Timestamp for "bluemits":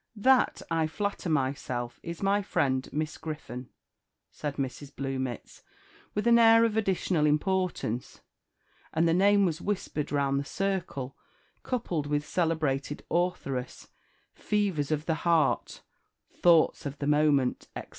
4.91-5.61